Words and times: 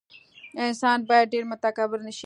انسان 0.65 0.97
باید 1.09 1.31
ډېر 1.33 1.43
متکبر 1.51 1.99
نه 2.07 2.11
شي. 2.17 2.19